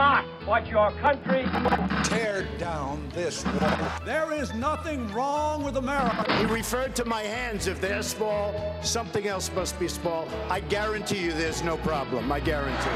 [0.00, 1.44] not what your country.
[2.04, 3.78] Tear down this wall.
[4.06, 6.24] There is nothing wrong with America.
[6.38, 7.66] He referred to my hands.
[7.66, 10.26] If they're small, something else must be small.
[10.48, 12.32] I guarantee you there's no problem.
[12.32, 12.88] I guarantee.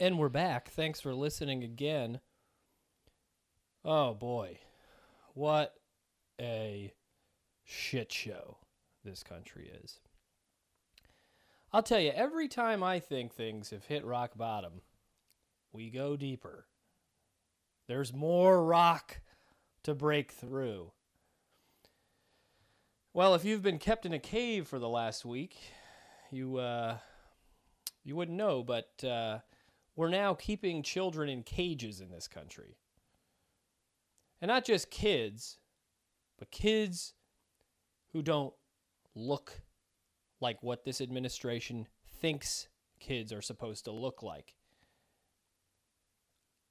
[0.00, 0.68] And we're back.
[0.68, 2.18] Thanks for listening again.
[3.84, 4.58] Oh boy.
[5.34, 5.74] What
[6.40, 6.92] a
[7.62, 8.56] shit show
[9.04, 10.00] this country is.
[11.72, 14.82] I'll tell you, every time I think things have hit rock bottom,
[15.72, 16.66] we go deeper.
[17.88, 19.20] There's more rock
[19.84, 20.92] to break through.
[23.14, 25.56] Well, if you've been kept in a cave for the last week,
[26.30, 26.98] you uh,
[28.04, 29.38] you wouldn't know, but uh,
[29.96, 32.76] we're now keeping children in cages in this country.
[34.40, 35.58] And not just kids,
[36.38, 37.14] but kids
[38.12, 38.52] who don't
[39.14, 39.60] look
[40.42, 41.86] like what this administration
[42.20, 42.68] thinks
[43.00, 44.54] kids are supposed to look like.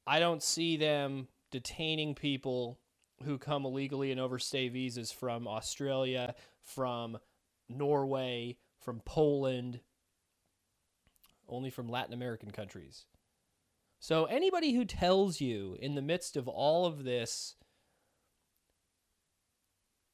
[0.06, 2.80] I don't see them detaining people
[3.24, 7.18] who come illegally and overstay visas from Australia, from
[7.70, 9.80] Norway, from Poland,
[11.48, 13.06] only from Latin American countries.
[14.00, 17.56] So anybody who tells you in the midst of all of this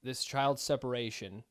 [0.04, 1.44] this child separation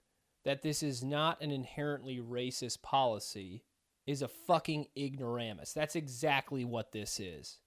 [0.47, 3.65] that this is not an inherently racist policy
[4.07, 5.73] is a fucking ignoramus.
[5.73, 7.59] That's exactly what this is.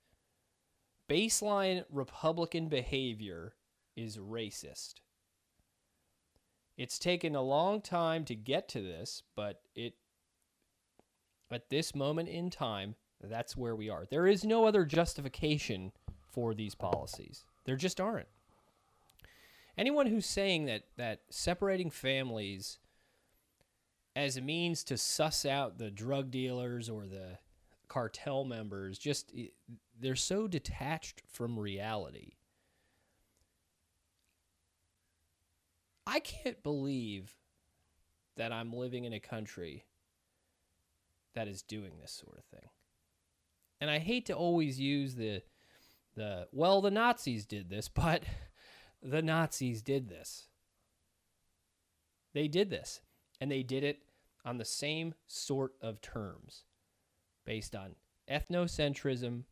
[1.09, 3.55] Baseline Republican behavior
[3.97, 4.93] is racist.
[6.77, 9.95] It's taken a long time to get to this, but it
[11.51, 14.05] at this moment in time, that's where we are.
[14.09, 15.91] There is no other justification
[16.31, 17.43] for these policies.
[17.65, 18.29] There just aren't
[19.79, 22.77] anyone who's saying that that separating families
[24.15, 27.39] as a means to suss out the drug dealers or the
[27.87, 29.33] cartel members just
[29.99, 32.33] they're so detached from reality
[36.05, 37.35] I can't believe
[38.35, 39.85] that I'm living in a country
[41.35, 42.69] that is doing this sort of thing.
[43.79, 45.43] And I hate to always use the
[46.15, 48.23] the well the Nazis did this, but
[49.01, 50.47] the Nazis did this.
[52.33, 53.01] They did this,
[53.41, 53.99] and they did it
[54.45, 56.63] on the same sort of terms
[57.45, 57.95] based on
[58.29, 59.43] ethnocentrism,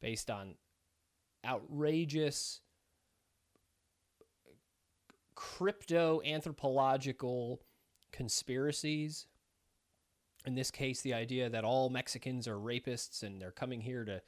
[0.00, 0.56] based on
[1.46, 2.60] outrageous
[5.34, 7.60] crypto anthropological
[8.12, 9.26] conspiracies.
[10.46, 14.20] In this case, the idea that all Mexicans are rapists and they're coming here to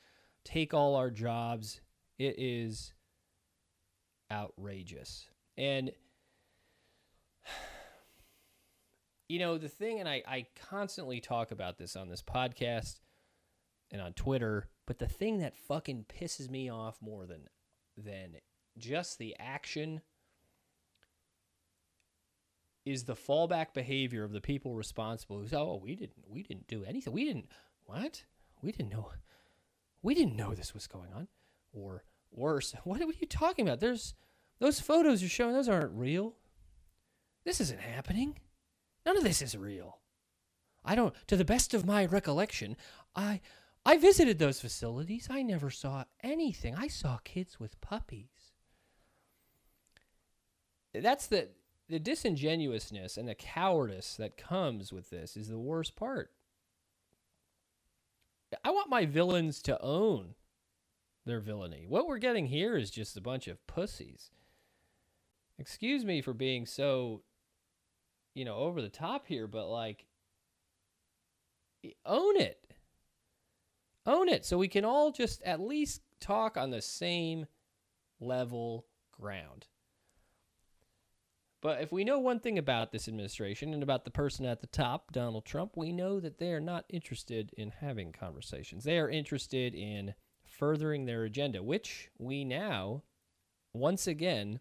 [0.45, 1.81] take all our jobs.
[2.19, 2.93] It is
[4.31, 5.29] outrageous.
[5.57, 5.93] And
[9.29, 13.01] you know, the thing, and I, I constantly talk about this on this podcast
[13.91, 17.49] and on Twitter, but the thing that fucking pisses me off more than
[17.97, 18.37] than
[18.77, 20.03] just the action
[22.85, 26.69] is the fallback behavior of the people responsible who say, "Oh, we didn't, we didn't
[26.69, 27.13] do anything.
[27.13, 27.49] We didn't
[27.85, 28.25] what?
[28.63, 29.11] We didn't know,
[30.03, 31.29] we didn't know this was going on."
[31.73, 32.05] Or
[32.37, 33.81] worse, what are you talking about?
[33.81, 34.15] There's
[34.61, 36.35] those photos you're showing; those aren't real.
[37.45, 38.39] This isn't happening.
[39.05, 39.99] None of this is real.
[40.85, 41.15] I don't.
[41.29, 42.77] To the best of my recollection,
[43.15, 43.41] I
[43.85, 45.29] I visited those facilities.
[45.31, 46.75] I never saw anything.
[46.75, 48.53] I saw kids with puppies.
[50.93, 51.51] That's the
[51.89, 56.33] the disingenuousness and the cowardice that comes with this is the worst part.
[58.65, 60.35] I want my villains to own
[61.27, 61.85] their villainy.
[61.89, 64.31] What we're getting here is just a bunch of pussies.
[65.59, 67.23] Excuse me for being so,
[68.35, 70.07] you know, over the top here, but like,
[72.05, 72.59] own it.
[74.07, 77.47] Own it so we can all just at least talk on the same
[78.21, 79.67] level ground.
[81.63, 84.69] But if we know one thing about this administration and about the person at the
[84.69, 88.85] top, Donald Trump, we know that they are not interested in having conversations.
[88.85, 90.15] They are interested in
[90.59, 93.03] furthering their agenda, which we now,
[93.73, 94.61] once again,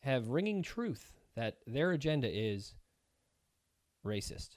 [0.00, 2.74] have ringing truth that their agenda is
[4.04, 4.56] racist.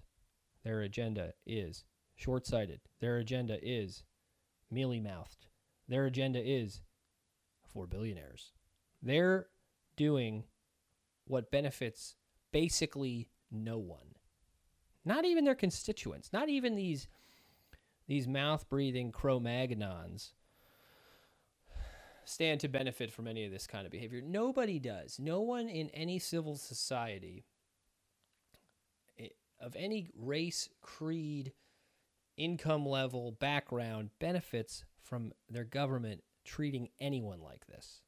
[0.63, 1.83] Their agenda is
[2.15, 2.79] short sighted.
[2.99, 4.03] Their agenda is
[4.71, 5.47] mealy mouthed.
[5.87, 6.81] Their agenda is
[7.65, 8.51] for billionaires.
[9.01, 9.47] They're
[9.95, 10.43] doing
[11.25, 12.15] what benefits
[12.51, 14.15] basically no one.
[15.05, 17.07] Not even their constituents, not even these
[18.07, 20.31] these mouth breathing Cro Magnons
[22.25, 24.21] stand to benefit from any of this kind of behavior.
[24.21, 25.19] Nobody does.
[25.19, 27.45] No one in any civil society
[29.19, 29.27] eh,
[29.59, 31.53] of any race, creed,
[32.37, 38.01] income level, background benefits from their government treating anyone like this.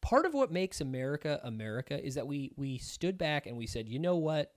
[0.00, 3.88] Part of what makes America America is that we we stood back and we said,
[3.88, 4.52] "You know what?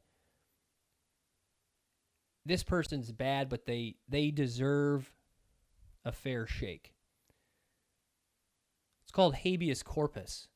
[2.45, 5.13] This person's bad, but they they deserve
[6.03, 6.93] a fair shake."
[9.03, 10.47] It's called habeas corpus.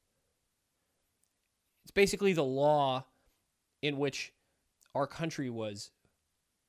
[1.83, 3.05] It's basically the law
[3.81, 4.33] in which
[4.95, 5.91] our country was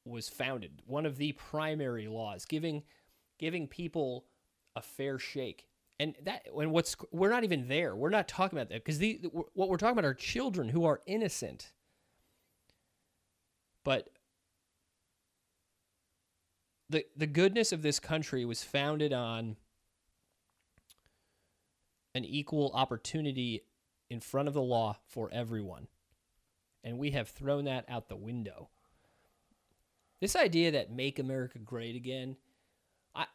[0.04, 0.82] was founded.
[0.86, 2.82] One of the primary laws, giving
[3.38, 4.26] giving people
[4.74, 5.68] a fair shake.
[5.98, 7.96] And that and what's we're not even there.
[7.96, 9.20] We're not talking about that because the
[9.54, 11.72] what we're talking about are children who are innocent.
[13.82, 14.10] But
[16.88, 19.56] the the goodness of this country was founded on
[22.14, 23.62] an equal opportunity
[24.08, 25.88] in front of the law for everyone.
[26.82, 28.70] And we have thrown that out the window.
[30.20, 32.36] This idea that make America great again,
[33.14, 33.26] I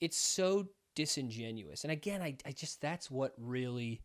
[0.00, 1.84] it's so disingenuous.
[1.84, 4.00] And again, I, I just that's what really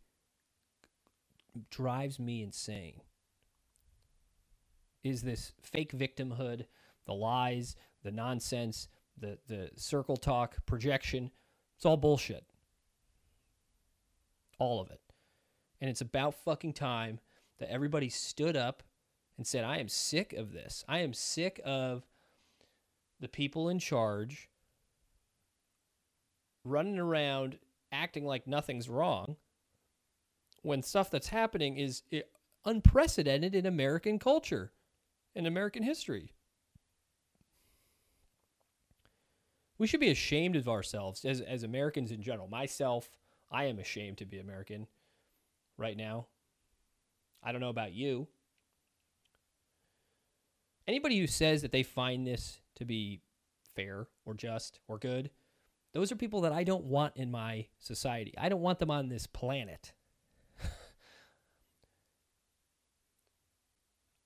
[1.70, 3.00] drives me insane.
[5.02, 6.66] Is this fake victimhood,
[7.06, 8.88] the lies, the nonsense,
[9.18, 11.30] the the circle talk, projection.
[11.76, 12.44] It's all bullshit.
[14.58, 15.00] All of it.
[15.80, 17.20] And it's about fucking time
[17.58, 18.82] that everybody stood up
[19.38, 20.84] and said, I am sick of this.
[20.86, 22.02] I am sick of
[23.20, 24.50] the people in charge
[26.64, 27.58] running around
[27.92, 29.36] acting like nothing's wrong
[30.62, 32.20] when stuff that's happening is eh,
[32.64, 34.72] unprecedented in American culture,
[35.34, 36.34] in American history.
[39.80, 42.46] We should be ashamed of ourselves as, as Americans in general.
[42.48, 43.08] Myself,
[43.50, 44.86] I am ashamed to be American
[45.78, 46.26] right now.
[47.42, 48.28] I don't know about you.
[50.86, 53.22] Anybody who says that they find this to be
[53.74, 55.30] fair or just or good,
[55.94, 58.34] those are people that I don't want in my society.
[58.36, 59.94] I don't want them on this planet.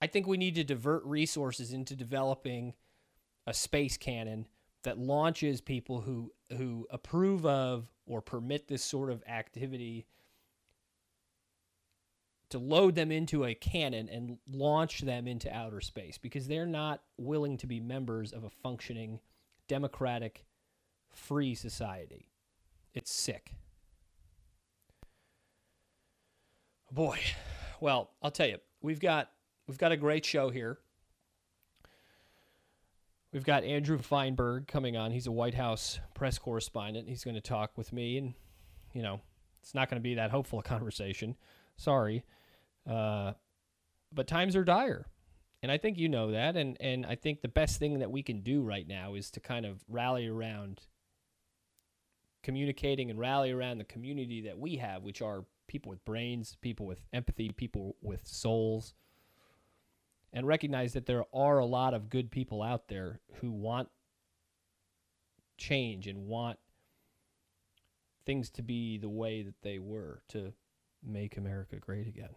[0.03, 2.75] I think we need to divert resources into developing
[3.47, 4.49] a space cannon
[4.85, 10.07] that launches people who who approve of or permit this sort of activity
[12.51, 17.03] to load them into a cannon and launch them into outer space because they're not
[17.17, 19.19] willing to be members of a functioning
[19.67, 20.45] democratic
[21.13, 22.29] free society.
[22.93, 23.55] It's sick.
[26.93, 27.19] Boy,
[27.81, 29.31] well, I'll tell you, we've got
[29.67, 30.79] we've got a great show here.
[33.35, 35.11] We've got Andrew Feinberg coming on.
[35.11, 37.09] He's a White House press correspondent.
[37.09, 38.35] He's going to talk with me, and
[38.93, 39.21] you know,
[39.61, 41.35] it's not going to be that hopeful a conversation.
[41.77, 42.25] Sorry,
[42.89, 43.33] uh,
[44.13, 45.07] but times are dire,
[45.65, 46.57] and I think you know that.
[46.57, 49.41] And and I think the best thing that we can do right now is to
[49.41, 50.83] kind of rally around
[52.45, 56.87] communicating and rally around the community that we have, which are people with brains, people
[56.87, 58.95] with empathy, people with souls,
[60.35, 63.89] and recognize that there are a lot of good people out there who want
[65.57, 66.59] change and want
[68.27, 70.53] things to be the way that they were to
[71.07, 72.35] make America great again,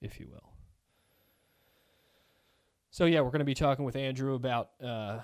[0.00, 0.52] if you will.
[2.92, 5.20] So yeah, we're going to be talking with Andrew about uh,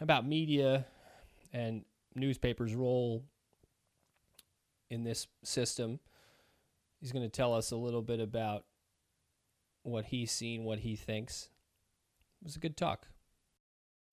[0.00, 0.86] about media
[1.52, 1.84] and
[2.16, 3.22] newspaper's role
[4.90, 6.00] in this system.
[7.00, 8.64] He's going to tell us a little bit about
[9.84, 11.50] what he's seen, what he thinks.
[12.42, 13.06] It was a good talk.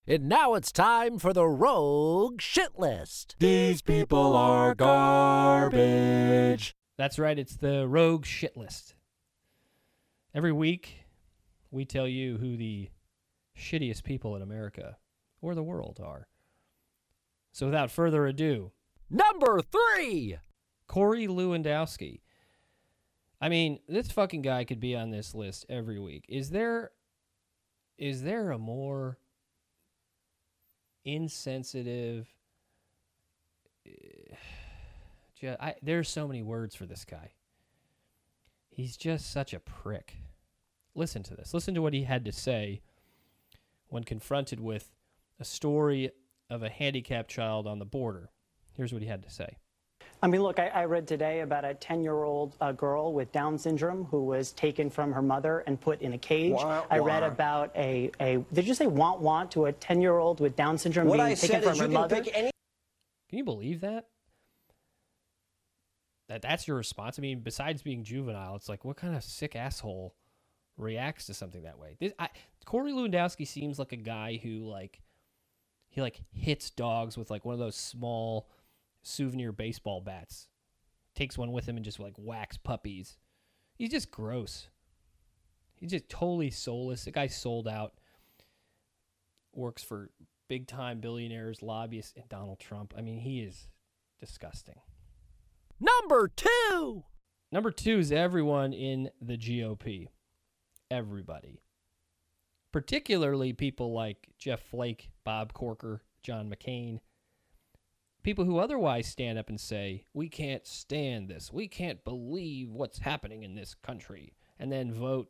[0.08, 3.36] And now it's time for the Rogue Shit List.
[3.40, 6.76] These people are garbage.
[6.98, 8.96] That's right, it's the Rogue Shit List.
[10.34, 11.06] Every week,
[11.72, 12.90] we tell you who the
[13.58, 14.98] shittiest people in America
[15.42, 16.28] or the world are.
[17.52, 18.72] So without further ado,
[19.10, 20.38] number three,
[20.88, 22.22] Corey Lewandowski.
[23.42, 26.26] I mean, this fucking guy could be on this list every week.
[26.30, 26.92] Is there
[27.98, 29.18] is there a more
[31.04, 32.28] insensitive
[35.40, 37.32] just, I, there's so many words for this guy.
[38.70, 40.18] He's just such a prick.
[40.94, 41.54] Listen to this.
[41.54, 42.82] Listen to what he had to say
[43.88, 44.92] when confronted with
[45.40, 46.12] a story
[46.50, 48.30] of a handicapped child on the border.
[48.74, 49.58] Here's what he had to say.
[50.24, 53.32] I mean, look, I, I read today about a 10 year old uh, girl with
[53.32, 56.54] Down syndrome who was taken from her mother and put in a cage.
[56.54, 60.18] Wah, I read about a, a, did you say want want to a 10 year
[60.18, 62.16] old with Down syndrome What being I taken said from is her you can mother?
[62.22, 62.52] pick any.
[63.30, 64.08] Can you believe that?
[66.30, 67.18] That that's your response.
[67.18, 70.16] I mean, besides being juvenile, it's like what kind of sick asshole
[70.78, 71.98] reacts to something that way.
[72.00, 72.30] This I,
[72.66, 75.02] Corey Lewandowski seems like a guy who like
[75.90, 78.48] he like hits dogs with like one of those small
[79.04, 80.48] souvenir baseball bats.
[81.16, 83.18] Takes one with him and just like whacks puppies.
[83.76, 84.70] He's just gross.
[85.76, 87.06] He's just totally soulless.
[87.06, 87.94] The guy sold out.
[89.54, 90.10] Works for
[90.48, 92.94] big time billionaires, lobbyists, and Donald Trump.
[92.98, 93.68] I mean, he is
[94.20, 94.80] disgusting.
[95.80, 97.04] Number two.
[97.52, 100.08] Number two is everyone in the GOP.
[100.90, 101.62] Everybody.
[102.72, 107.00] Particularly people like Jeff Flake, Bob Corker, John McCain.
[108.24, 111.52] People who otherwise stand up and say, we can't stand this.
[111.52, 114.34] We can't believe what's happening in this country.
[114.60, 115.30] And then vote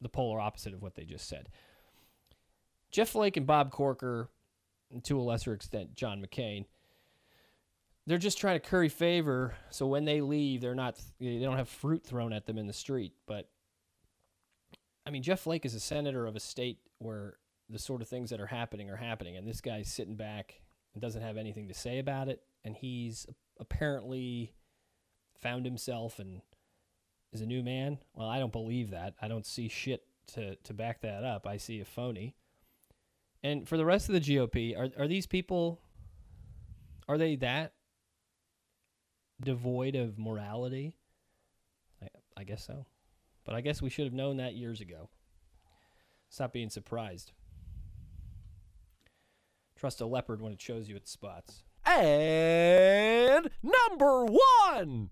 [0.00, 1.48] the polar opposite of what they just said.
[2.90, 4.28] Jeff Flake and Bob Corker,
[4.92, 6.66] and to a lesser extent, John McCain,
[8.06, 11.68] they're just trying to curry favor so when they leave they're not they don't have
[11.68, 13.48] fruit thrown at them in the street but
[15.06, 17.36] i mean jeff flake is a senator of a state where
[17.68, 20.60] the sort of things that are happening are happening and this guy's sitting back
[20.94, 23.26] and doesn't have anything to say about it and he's
[23.58, 24.52] apparently
[25.38, 26.42] found himself and
[27.32, 30.72] is a new man well i don't believe that i don't see shit to, to
[30.72, 32.34] back that up i see a phony
[33.42, 35.80] and for the rest of the gop are, are these people
[37.08, 37.72] are they that
[39.40, 40.94] devoid of morality?
[42.02, 42.86] I, I guess so.
[43.44, 45.08] But I guess we should have known that years ago.
[46.28, 47.32] Stop being surprised.
[49.80, 51.62] Trust a leopard when it shows you its spots.
[51.86, 55.08] And number one.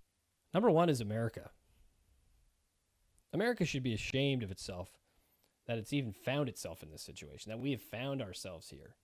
[0.53, 1.53] Number one is America.
[3.33, 4.91] America should be ashamed of itself
[5.67, 8.97] that it's even found itself in this situation, that we have found ourselves here,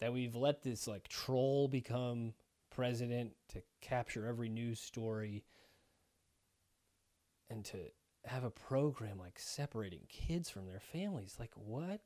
[0.00, 2.34] that we've let this like troll become
[2.70, 5.44] president to capture every news story
[7.48, 7.78] and to
[8.24, 11.36] have a program like separating kids from their families.
[11.38, 12.00] Like, what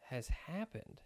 [0.00, 1.00] has happened?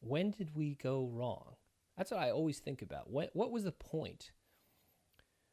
[0.00, 1.56] When did we go wrong?
[1.96, 3.10] That's what I always think about.
[3.10, 4.32] What, what was the point?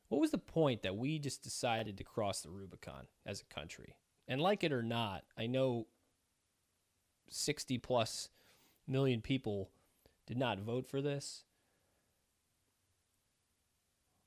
[0.09, 3.95] What was the point that we just decided to cross the Rubicon as a country?
[4.27, 5.87] And like it or not, I know
[7.29, 8.29] 60 plus
[8.87, 9.69] million people
[10.25, 11.43] did not vote for this.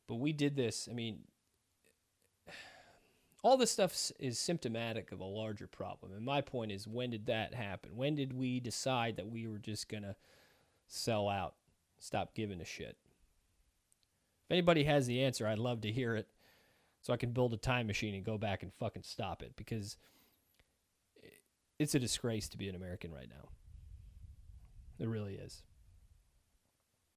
[0.06, 0.88] But we did this.
[0.90, 1.20] I mean,
[3.42, 6.12] all this stuff is symptomatic of a larger problem.
[6.12, 7.96] And my point is, when did that happen?
[7.96, 10.16] When did we decide that we were just going to
[10.88, 11.54] sell out,
[11.98, 12.96] stop giving a shit?
[14.46, 16.28] If anybody has the answer, I'd love to hear it
[17.00, 19.96] so I can build a time machine and go back and fucking stop it because
[21.78, 23.48] it's a disgrace to be an American right now.
[24.98, 25.62] It really is.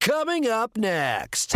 [0.00, 1.54] Coming up next,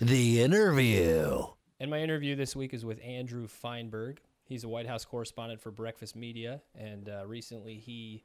[0.00, 1.46] the interview.
[1.80, 4.18] And my interview this week is with Andrew Feinberg.
[4.44, 8.22] He's a White House correspondent for Breakfast Media, and uh, recently he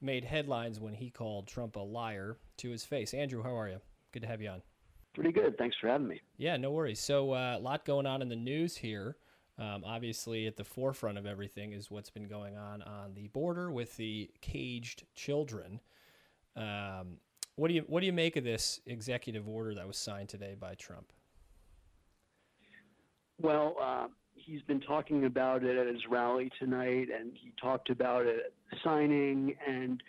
[0.00, 3.12] made headlines when he called Trump a liar to his face.
[3.12, 3.80] Andrew, how are you?
[4.12, 4.62] Good to have you on.
[5.14, 5.58] Pretty good.
[5.58, 6.22] Thanks for having me.
[6.38, 6.98] Yeah, no worries.
[6.98, 9.18] So, uh, a lot going on in the news here.
[9.58, 13.70] Um, obviously, at the forefront of everything is what's been going on on the border
[13.70, 15.80] with the caged children.
[16.56, 17.18] Um,
[17.56, 20.56] what do you what do you make of this executive order that was signed today
[20.58, 21.12] by Trump?
[23.40, 28.26] Well, uh, he's been talking about it at his rally tonight, and he talked about
[28.26, 29.54] it signing.
[29.66, 30.02] And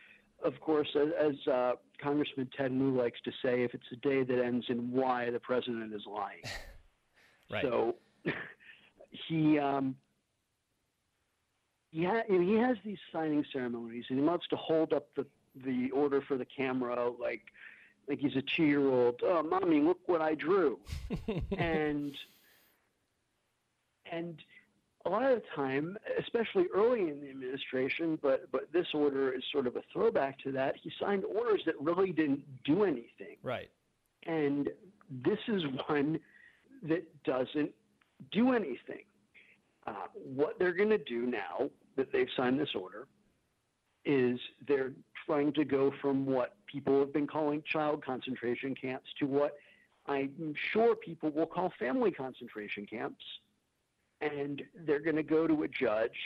[0.43, 4.23] of course, as, as uh, Congressman Ted Lieu likes to say, if it's a day
[4.23, 6.41] that ends in Y, the president is lying.
[7.51, 7.63] right.
[7.63, 7.95] So
[9.27, 9.95] he um,
[11.91, 15.25] he, ha- he has these signing ceremonies, and he wants to hold up the
[15.65, 17.41] the order for the camera like
[18.07, 19.21] like he's a two year old.
[19.23, 20.79] Oh, mommy, look what I drew,
[21.57, 22.15] and
[24.11, 24.41] and
[25.05, 29.43] a lot of the time, especially early in the administration, but but this order is
[29.51, 30.75] sort of a throwback to that.
[30.81, 33.37] He signed orders that really didn't do anything.
[33.41, 33.69] Right.
[34.25, 34.69] And
[35.09, 36.19] this is one
[36.83, 37.71] that doesn't
[38.31, 39.05] do anything.
[39.85, 43.07] Uh, what they're going to do now that they've signed this order
[44.03, 44.91] is they're
[45.25, 49.57] trying to go from what people have been calling child concentration camps to what
[50.07, 53.23] I'm sure people will call family concentration camps.
[54.21, 56.17] And they're going to go to a judge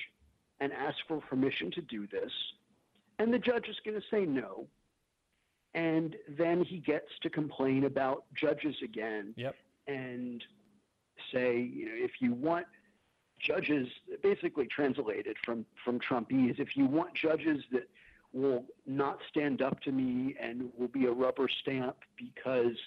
[0.60, 2.32] and ask for permission to do this.
[3.20, 4.68] And the judge is going to say no.
[5.74, 9.56] And then he gets to complain about judges again Yep.
[9.88, 10.44] and
[11.34, 12.66] say, you know, if you want
[13.40, 13.88] judges,
[14.22, 17.88] basically translated from from Trumpese, if you want judges that
[18.34, 22.78] will not stand up to me and will be a rubber stamp because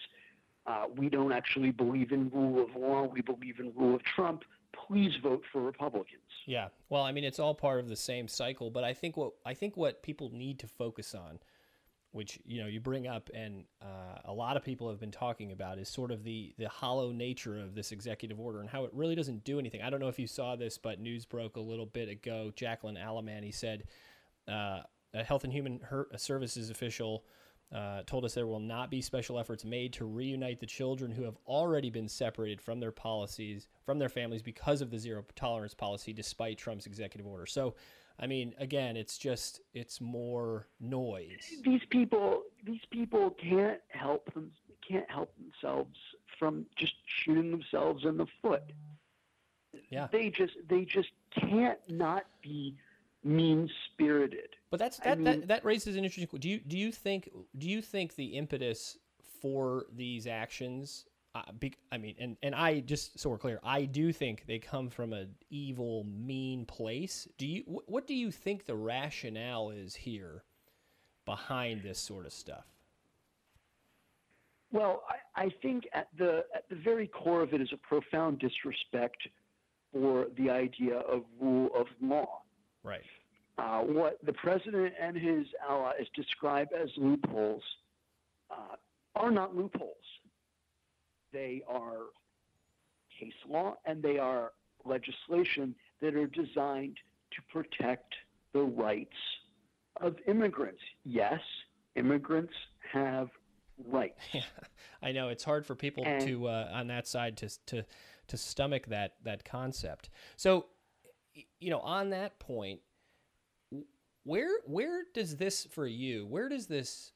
[0.67, 3.03] Uh, we don't actually believe in rule of law.
[3.05, 4.45] We believe in rule of Trump.
[4.87, 6.21] Please vote for Republicans.
[6.47, 6.69] Yeah.
[6.89, 9.55] Well, I mean, it's all part of the same cycle, but I think what I
[9.55, 11.39] think what people need to focus on,
[12.13, 15.53] which you know you bring up, and uh, a lot of people have been talking
[15.53, 18.91] about, is sort of the the hollow nature of this executive order and how it
[18.93, 19.83] really doesn't do anything.
[19.83, 22.53] I don't know if you saw this, but news broke a little bit ago.
[22.55, 23.85] Jacqueline Alemany said
[24.49, 24.81] uh,
[25.15, 25.81] a Health and Human
[26.17, 27.25] Services official
[27.75, 31.25] uh, told us there will not be special efforts made to reunite the children who
[31.25, 35.75] have already been separated from their policies, from their families because of the zero tolerance
[35.75, 37.47] policy, despite Trump's executive order.
[37.47, 37.75] So,
[38.21, 41.45] I mean, again, it's just it's more noise.
[41.65, 44.53] These people, these people can't help them,
[44.89, 45.99] can't help themselves
[46.39, 48.63] from just shooting themselves in the foot.
[49.91, 52.77] Yeah, they just they just can't not be
[53.25, 54.49] mean spirited.
[54.71, 56.39] But that's that, I mean, that that raises an interesting.
[56.39, 58.99] Do you do you think do you think the impetus
[59.41, 61.07] for these actions?
[61.37, 64.59] Uh, be, I mean, and and I just so we're clear, I do think they
[64.59, 67.27] come from an evil, mean place.
[67.39, 67.63] Do you?
[67.63, 70.45] Wh- what do you think the rationale is here
[71.25, 72.67] behind this sort of stuff?
[74.71, 75.03] Well,
[75.37, 79.19] I, I think at the at the very core of it is a profound disrespect
[79.93, 82.43] for the idea of rule of law.
[82.85, 83.03] Right.
[83.57, 87.63] Uh, what the president and his allies describe as loopholes
[88.51, 88.77] uh,
[89.15, 89.97] are not loopholes.
[91.33, 91.99] They are
[93.19, 94.53] case law and they are
[94.85, 96.99] legislation that are designed
[97.33, 98.15] to protect
[98.53, 99.17] the rights
[100.01, 100.81] of immigrants.
[101.05, 101.41] Yes,
[101.97, 102.53] immigrants
[102.93, 103.31] have
[103.89, 104.21] rights.
[104.33, 104.43] Yeah,
[105.03, 107.85] I know it's hard for people and, to uh, on that side to to
[108.29, 110.11] to stomach that that concept.
[110.37, 110.67] So,
[111.61, 112.81] you know, on that point,
[114.25, 116.27] where where does this for you?
[116.27, 117.13] Where does this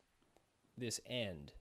[0.77, 1.53] this end?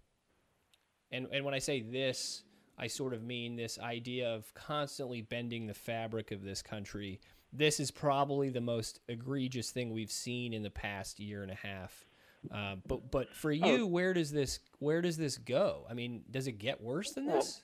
[1.11, 2.43] And and when I say this,
[2.77, 7.19] I sort of mean this idea of constantly bending the fabric of this country.
[7.53, 11.55] This is probably the most egregious thing we've seen in the past year and a
[11.55, 12.05] half.
[12.53, 13.87] Uh, but but for you, oh.
[13.87, 15.85] where does this where does this go?
[15.89, 17.61] I mean, does it get worse than this?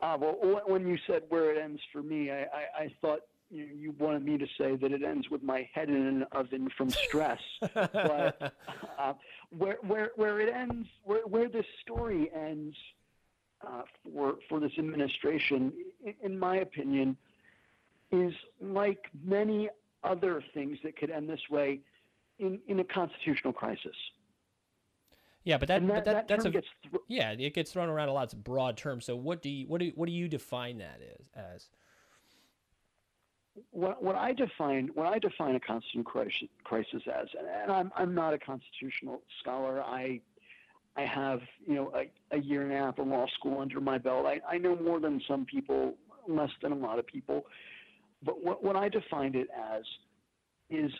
[0.00, 3.20] Well, uh, well when you said where it ends for me, I, I, I thought
[3.52, 6.68] you, you wanted me to say that it ends with my head in an oven
[6.76, 7.40] from stress.
[7.74, 8.54] but
[8.98, 9.12] uh,
[9.56, 12.74] where, where, where it ends, where, where this story ends
[13.66, 15.72] uh, for, for this administration,
[16.04, 17.16] in, in my opinion,
[18.10, 19.68] is like many
[20.02, 21.80] other things that could end this way
[22.38, 23.96] in, in a constitutional crisis.
[25.44, 26.64] Yeah, but that, that but that, that that's a th-
[27.08, 28.24] yeah, it gets thrown around a lot.
[28.24, 29.00] It's a broad term.
[29.00, 31.26] So what do you what do you, what do you define that as?
[31.34, 31.68] as?
[33.70, 36.04] What, what I define when I define a constitutional
[36.64, 37.28] crisis, as,
[37.62, 39.82] and I'm I'm not a constitutional scholar.
[39.82, 40.20] I
[40.96, 43.98] I have you know a, a year and a half of law school under my
[43.98, 44.26] belt.
[44.26, 45.94] I, I know more than some people,
[46.28, 47.46] less than a lot of people.
[48.24, 49.82] But what, what I defined it as
[50.70, 50.92] is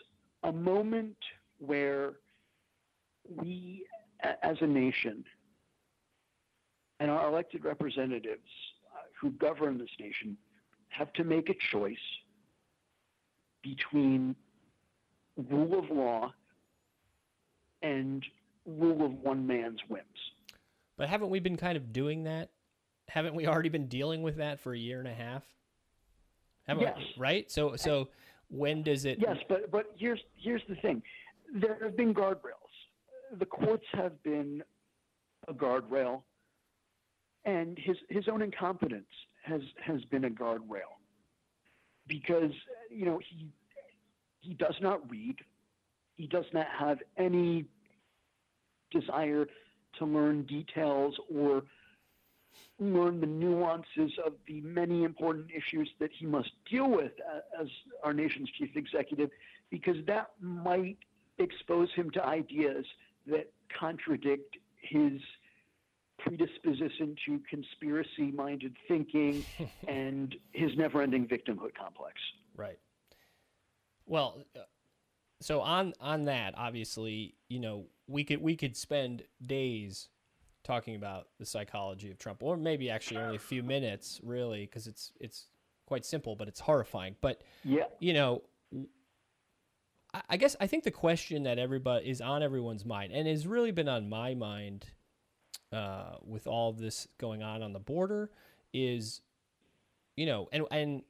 [0.43, 1.15] a moment
[1.59, 2.13] where
[3.37, 3.85] we,
[4.41, 5.23] as a nation,
[6.99, 8.41] and our elected representatives
[8.93, 10.37] uh, who govern this nation,
[10.89, 11.95] have to make a choice
[13.63, 14.35] between
[15.49, 16.31] rule of law
[17.81, 18.23] and
[18.65, 20.05] rule of one man's whims.
[20.97, 22.51] But haven't we been kind of doing that?
[23.09, 25.43] Haven't we already been dealing with that for a year and a half?
[26.67, 26.97] Haven't yes.
[26.97, 27.51] We, right?
[27.51, 28.09] So so
[28.49, 31.01] when does it Yes, but but here's here's the thing.
[31.53, 32.59] There have been guardrails.
[33.37, 34.63] The courts have been
[35.47, 36.21] a guardrail
[37.45, 39.09] and his his own incompetence
[39.43, 40.93] has has been a guardrail
[42.07, 42.51] because
[42.89, 43.47] you know he
[44.39, 45.35] he does not read.
[46.15, 47.65] He does not have any
[48.91, 49.47] desire
[49.97, 51.63] to learn details or
[52.79, 57.11] learn the nuances of the many important issues that he must deal with
[57.59, 57.67] as
[58.03, 59.29] our nation's chief executive,
[59.69, 60.97] because that might
[61.37, 62.85] expose him to ideas
[63.27, 65.13] that contradict his
[66.25, 69.45] predisposition to conspiracy minded thinking
[69.87, 72.15] and his never ending victimhood complex.
[72.55, 72.79] Right.
[74.05, 74.59] Well, uh,
[75.41, 80.09] so on on that, obviously, you know, we could we could spend days
[80.63, 84.87] talking about the psychology of Trump, or maybe actually only a few minutes, really, because
[84.87, 85.47] it's it's
[85.85, 87.15] quite simple, but it's horrifying.
[87.21, 88.43] But yeah, you know,
[90.29, 93.71] I guess I think the question that everybody is on everyone's mind, and has really
[93.71, 94.85] been on my mind
[95.73, 98.29] uh, with all this going on on the border
[98.73, 99.21] is,
[100.15, 101.03] you know, and and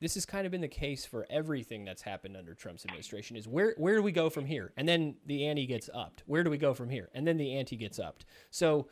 [0.00, 3.48] this has kind of been the case for everything that's happened under Trump's administration is
[3.48, 4.72] where where do we go from here?
[4.76, 6.22] And then the ante gets upped.
[6.26, 7.08] Where do we go from here?
[7.14, 8.26] And then the ante gets upped.
[8.50, 8.88] So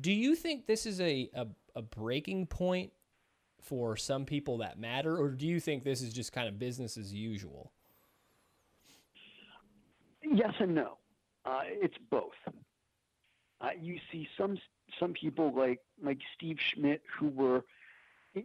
[0.00, 2.92] Do you think this is a, a, a breaking point
[3.60, 6.96] for some people that matter, or do you think this is just kind of business
[6.96, 7.72] as usual?
[10.22, 10.98] Yes and no.
[11.44, 12.32] Uh, it's both.
[13.60, 14.58] Uh, you see some
[15.00, 17.64] some people like like Steve Schmidt who were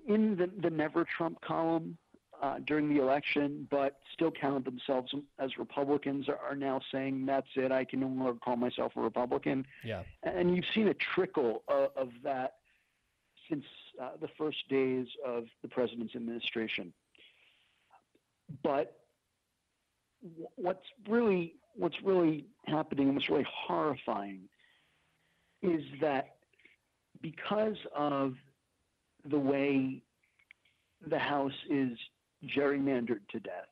[0.08, 1.98] in the, the Never Trump column
[2.42, 7.48] uh, during the election, but still counted themselves as Republicans, are, are now saying that's
[7.56, 7.72] it.
[7.72, 9.66] I can no longer call myself a Republican.
[9.84, 10.04] Yeah.
[10.24, 12.54] And you've seen a trickle of, of that
[13.50, 13.66] since
[14.02, 16.94] uh, the first days of the president's administration.
[18.64, 18.98] But
[20.56, 24.42] what's really what's really happening and what's really horrifying
[25.62, 26.36] is that
[27.22, 28.34] because of
[29.30, 30.02] the way
[31.08, 31.98] the House is
[32.58, 33.68] gerrymandered to death,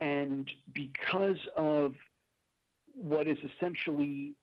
[0.00, 1.94] and because of
[2.94, 4.34] what is essentially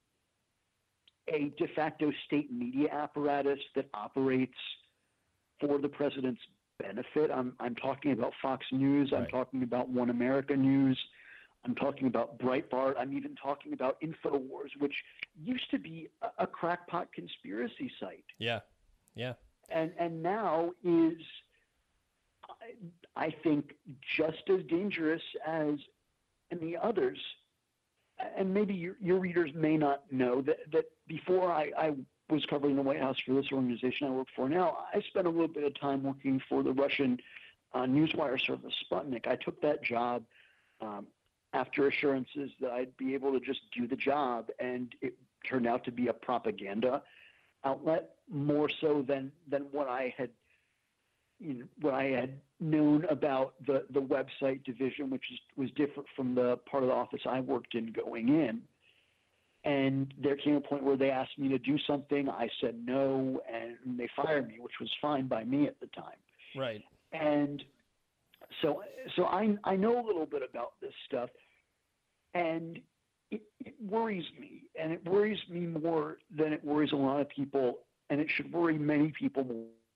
[1.27, 4.57] a de facto state media apparatus that operates
[5.59, 6.41] for the president's
[6.79, 7.31] benefit.
[7.31, 9.13] I'm, I'm talking about Fox News.
[9.15, 10.99] I'm talking about One America News.
[11.63, 12.95] I'm talking about Breitbart.
[12.97, 14.95] I'm even talking about InfoWars, which
[15.39, 18.25] used to be a, crackpot conspiracy site.
[18.39, 18.59] Yeah.
[19.15, 19.33] Yeah.
[19.69, 21.17] And, and now is,
[23.15, 23.75] I, I think,
[24.17, 25.75] just as dangerous as
[26.51, 27.19] any others.
[28.37, 31.93] And maybe your, your readers may not know that, that before I, I
[32.29, 35.29] was covering the White House for this organization I work for now, I spent a
[35.29, 37.19] little bit of time working for the Russian
[37.73, 39.27] uh, newswire service Sputnik.
[39.27, 40.23] I took that job
[40.81, 41.07] um,
[41.53, 45.15] after assurances that I'd be able to just do the job, and it
[45.47, 47.01] turned out to be a propaganda
[47.63, 50.29] outlet more so than than what I had
[51.39, 56.07] you know, what I had known about the the website division, which is, was different
[56.15, 58.61] from the part of the office I worked in going in.
[59.63, 62.29] And there came a point where they asked me to do something.
[62.29, 66.17] I said no, and they fired me, which was fine by me at the time.
[66.55, 66.83] Right.
[67.11, 67.63] And
[68.61, 68.81] so,
[69.15, 71.29] so I I know a little bit about this stuff,
[72.33, 72.79] and
[73.31, 77.29] it, it worries me, and it worries me more than it worries a lot of
[77.29, 79.45] people, and it should worry many people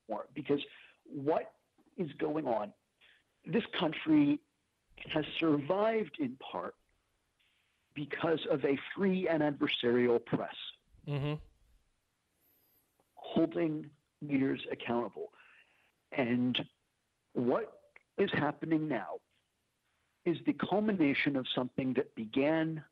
[0.09, 0.61] more because
[1.05, 1.51] what
[1.97, 2.71] is going on?
[3.45, 4.39] This country
[5.13, 6.75] has survived in part
[7.93, 10.55] because of a free and adversarial press
[11.07, 11.33] Mm-hmm.
[13.15, 13.89] holding
[14.21, 15.31] leaders accountable.
[16.11, 16.57] And
[17.33, 17.71] what
[18.17, 19.15] is happening now
[20.25, 22.83] is the culmination of something that began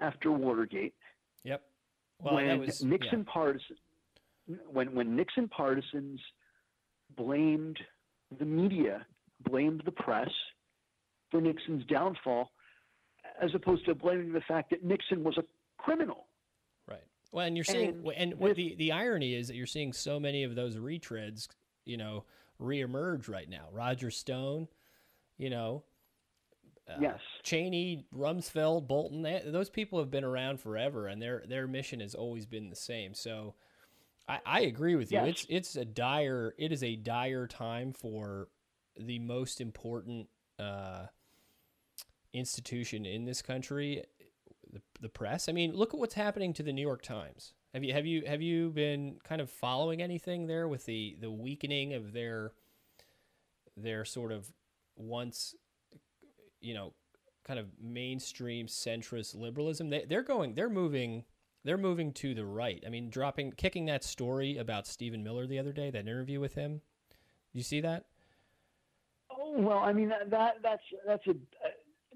[0.00, 0.94] after Watergate
[1.44, 1.62] Yep.
[2.22, 3.32] Well, when that was Nixon yeah.
[3.32, 3.76] partisan
[4.70, 6.20] when when Nixon partisans
[7.16, 7.78] blamed
[8.38, 9.06] the media,
[9.48, 10.30] blamed the press
[11.30, 12.50] for Nixon's downfall,
[13.40, 15.44] as opposed to blaming the fact that Nixon was a
[15.78, 16.26] criminal.
[16.88, 17.02] Right.
[17.32, 20.20] Well, and you're seeing, And and, with- the the irony is that you're seeing so
[20.20, 21.48] many of those retreads,
[21.84, 22.24] you know,
[22.60, 23.68] reemerge right now.
[23.72, 24.68] Roger Stone,
[25.38, 25.84] you know,
[26.90, 27.20] uh, yes.
[27.42, 32.14] Cheney, Rumsfeld, Bolton, they, those people have been around forever, and their their mission has
[32.14, 33.14] always been the same.
[33.14, 33.54] So,
[34.28, 35.18] I, I agree with you.
[35.18, 35.28] Yes.
[35.28, 38.48] It's it's a dire it is a dire time for
[38.96, 41.06] the most important uh,
[42.32, 44.04] institution in this country,
[44.72, 45.48] the, the press.
[45.48, 47.54] I mean, look at what's happening to the New York Times.
[47.72, 51.30] Have you have you have you been kind of following anything there with the the
[51.30, 52.52] weakening of their
[53.76, 54.52] their sort of
[54.96, 55.54] once
[56.60, 56.92] you know
[57.44, 61.24] kind of mainstream centrist liberalism they, they're going they're moving
[61.64, 65.58] they're moving to the right i mean dropping kicking that story about stephen miller the
[65.58, 66.80] other day that interview with him
[67.52, 68.04] you see that
[69.32, 71.34] Oh, well, I mean that, that that's that's a uh,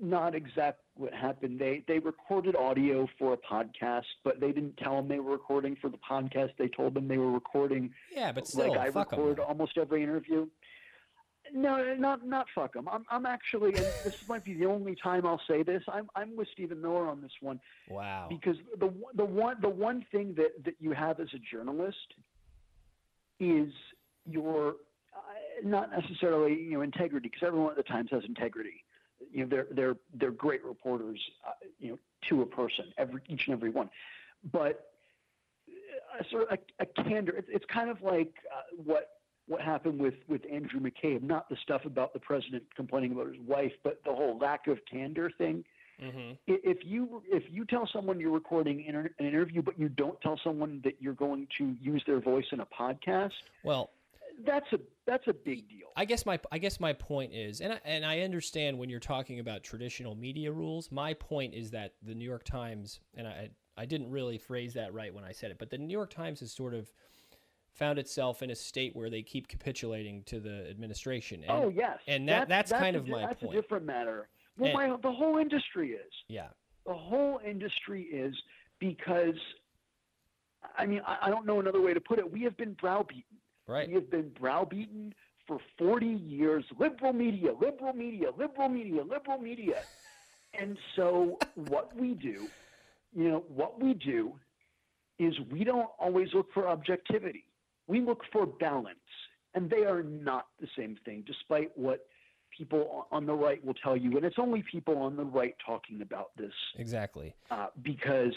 [0.00, 1.59] not exact what happened.
[1.61, 5.76] They they recorded audio for a podcast, but they didn't tell them they were recording
[5.80, 6.50] for the podcast.
[6.59, 7.92] They told them they were recording.
[8.14, 8.92] yeah but still like I 'em.
[8.94, 10.46] record almost every interview.
[11.56, 12.88] No, not not fuck them.
[12.88, 15.84] I'm I'm actually, and this might be the only time I'll say this.
[15.86, 20.04] I'm I'm with Stephen Miller on this one wow because the the one the one
[20.10, 22.14] thing that that you have as a journalist
[23.38, 23.72] is
[24.26, 24.70] your
[25.14, 25.20] uh,
[25.62, 28.84] not necessarily you know integrity because everyone at the Times has integrity.
[29.30, 31.20] You know they're they're they're great reporters.
[31.46, 31.98] Uh, you know
[32.30, 33.88] to a person every each and every one,
[34.52, 34.90] but
[36.18, 37.36] a sort of a, a candor.
[37.36, 39.10] It's, it's kind of like uh, what
[39.46, 41.22] what happened with with Andrew McCabe.
[41.22, 44.78] Not the stuff about the president complaining about his wife, but the whole lack of
[44.90, 45.64] candor thing.
[46.02, 46.33] mm-hmm.
[46.46, 50.40] If you if you tell someone you're recording inter- an interview, but you don't tell
[50.42, 53.90] someone that you're going to use their voice in a podcast, well
[54.44, 55.88] that's a that's a big deal.
[55.96, 59.00] I guess my I guess my point is, and I, and I understand when you're
[59.00, 60.90] talking about traditional media rules.
[60.90, 64.92] My point is that the New York Times, and I I didn't really phrase that
[64.94, 66.92] right when I said it, but the New York Times is sort of
[67.74, 71.42] found itself in a state where they keep capitulating to the administration.
[71.42, 73.52] And, oh yes, and that that's, kind a, of my that's point.
[73.56, 74.28] a different matter.
[74.56, 76.12] Well, And- my, the whole industry is.
[76.28, 76.48] Yeah,
[76.87, 78.34] The whole industry is
[78.78, 79.34] because,
[80.78, 82.30] I mean, I, I don't know another way to put it.
[82.32, 83.24] We have been browbeaten.
[83.66, 83.88] right.
[83.88, 85.12] We have been browbeaten
[85.46, 86.64] for 40 years.
[86.78, 89.82] Liberal media, liberal media, liberal media, liberal media.
[90.56, 92.46] And so what we do,
[93.12, 94.34] you know, what we do
[95.18, 97.44] is we don't always look for objectivity.
[97.87, 98.99] We look for balance.
[99.55, 102.07] And they are not the same thing, despite what
[102.57, 104.16] people on the right will tell you.
[104.16, 107.35] And it's only people on the right talking about this Exactly.
[107.51, 108.35] uh, because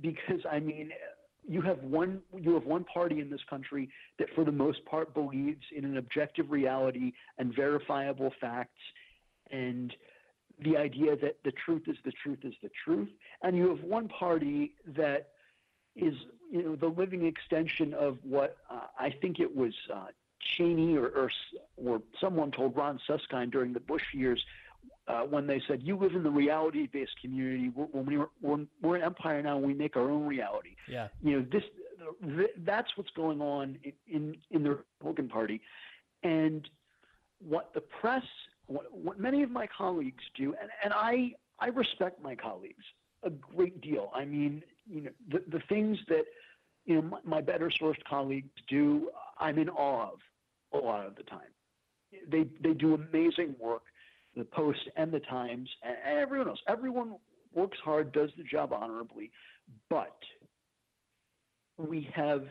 [0.00, 0.90] because I mean
[1.46, 5.14] you have one you have one party in this country that for the most part
[5.14, 8.80] believes in an objective reality and verifiable facts
[9.50, 9.94] and
[10.64, 13.08] the idea that the truth is the truth is the truth
[13.42, 15.28] and you have one party that
[15.96, 16.14] is
[16.50, 20.06] you know the living extension of what uh, I think it was uh,
[20.56, 21.30] Cheney or, or
[21.76, 24.42] or someone told Ron Suskind during the Bush years
[25.06, 27.70] uh, when they said you live in the reality-based community.
[27.74, 30.76] We're, when we were, we're, we're an empire now, we make our own reality.
[30.88, 31.08] Yeah.
[31.22, 31.64] You know this.
[32.36, 35.60] th- That's what's going on in, in in the Republican Party,
[36.22, 36.68] and
[37.46, 38.24] what the press,
[38.66, 42.84] what, what many of my colleagues do, and, and I I respect my colleagues
[43.24, 44.10] a great deal.
[44.14, 46.24] I mean, you know, the the things that
[46.84, 50.18] you know my, my better sourced colleagues do, I'm in awe of
[50.72, 51.52] a lot of the time.
[52.28, 53.82] They they do amazing work,
[54.36, 56.60] the Post and the Times and, and everyone else.
[56.66, 57.16] Everyone
[57.54, 59.30] works hard, does the job honorably,
[59.90, 60.16] but
[61.76, 62.44] we have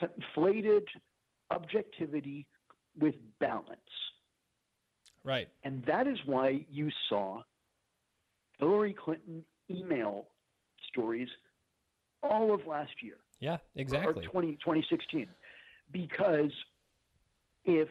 [0.00, 0.84] conflated
[1.50, 2.46] objectivity
[2.98, 3.80] with balance.
[5.24, 5.48] Right.
[5.64, 7.42] And that is why you saw
[8.58, 10.28] Hillary Clinton email
[10.88, 11.28] stories
[12.22, 13.54] all of last year, Yeah.
[13.54, 14.24] or Exactly.
[14.26, 15.28] 20, 2016.
[15.90, 16.52] Because
[17.64, 17.88] if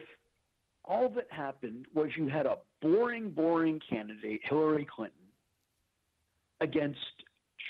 [0.84, 5.18] all that happened was you had a boring, boring candidate, Hillary Clinton,
[6.60, 6.98] against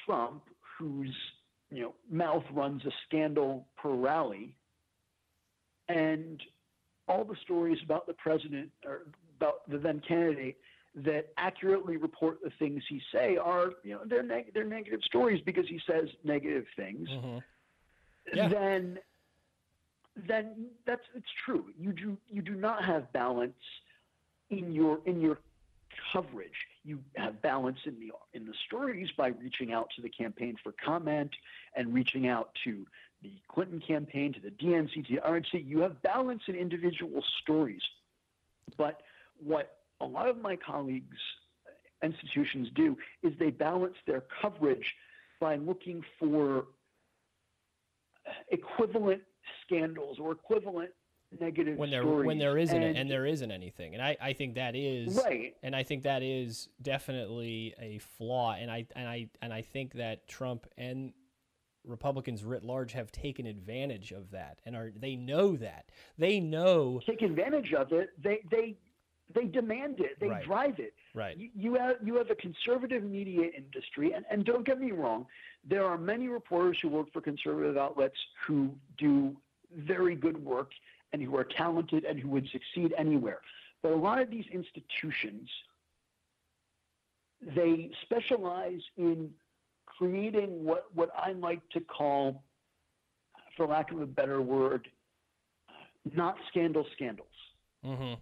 [0.04, 0.42] Trump,
[0.78, 1.14] whose
[1.70, 4.54] you know mouth runs a scandal per rally,
[5.88, 6.42] and
[7.08, 9.02] all the stories about the president or
[9.36, 10.56] about the then candidate
[10.94, 15.40] that accurately report the things he say are you know they're neg- they're negative stories
[15.44, 17.08] because he says negative things.
[17.08, 17.38] Hmm
[18.34, 18.48] Yeah.
[18.48, 18.98] then
[20.28, 21.66] then that's it's true.
[21.78, 23.54] You do you do not have balance
[24.50, 25.38] in your in your
[26.12, 26.52] coverage.
[26.84, 30.72] You have balance in the in the stories by reaching out to the campaign for
[30.84, 31.30] comment
[31.74, 32.86] and reaching out to
[33.22, 37.82] the Clinton campaign to the DNC to the RNC you have balance in individual stories.
[38.76, 39.00] But
[39.42, 41.16] what a lot of my colleagues
[42.02, 44.92] institutions do is they balance their coverage
[45.40, 46.64] by looking for
[48.50, 49.22] equivalent
[49.64, 50.90] scandals or equivalent
[51.40, 52.26] negative When there stories.
[52.26, 55.54] when there isn't and, and there isn't anything, and I I think that is right
[55.62, 58.52] and I think that is definitely a flaw.
[58.52, 61.12] And I and I and I think that Trump and
[61.84, 65.86] Republicans writ large have taken advantage of that, and are they know that
[66.18, 68.76] they know take advantage of it they they
[69.34, 70.44] they demand it they Right.
[70.44, 71.36] drive it right.
[71.36, 75.26] you, you have you have a conservative media industry and, and don't get me wrong
[75.68, 78.16] there are many reporters who work for conservative outlets
[78.46, 79.36] who do
[79.76, 80.70] very good work
[81.12, 83.40] and who are talented and who would succeed anywhere
[83.82, 85.48] but a lot of these institutions
[87.56, 89.30] they specialize in
[89.86, 92.42] creating what what I like to call
[93.56, 94.88] for lack of a better word
[96.14, 97.28] not scandal scandals
[97.84, 98.14] Mm-hmm.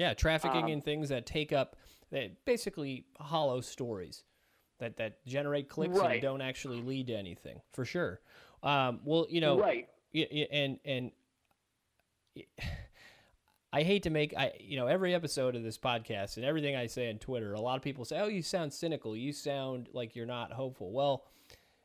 [0.00, 1.76] Yeah, trafficking Um, in things that take up
[2.10, 4.24] that basically hollow stories
[4.78, 8.22] that that generate clicks and don't actually lead to anything for sure.
[8.62, 11.12] Um, well, you know, right and and
[13.74, 16.86] I hate to make I you know every episode of this podcast and everything I
[16.86, 19.14] say on Twitter, a lot of people say, "Oh, you sound cynical.
[19.14, 21.26] You sound like you're not hopeful." Well,